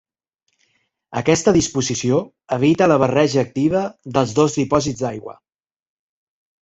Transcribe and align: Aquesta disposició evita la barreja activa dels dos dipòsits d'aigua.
Aquesta 1.21 1.53
disposició 1.57 2.17
evita 2.57 2.87
la 2.93 2.97
barreja 3.03 3.43
activa 3.43 3.83
dels 4.17 4.35
dos 4.41 4.57
dipòsits 4.63 5.05
d'aigua. 5.07 5.37